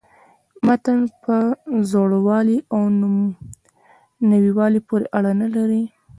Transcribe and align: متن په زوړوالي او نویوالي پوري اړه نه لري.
متن 0.65 0.99
په 1.23 1.35
زوړوالي 1.91 2.57
او 2.73 2.81
نویوالي 4.29 4.81
پوري 4.87 5.05
اړه 5.17 5.31
نه 5.41 5.47
لري. 5.55 5.83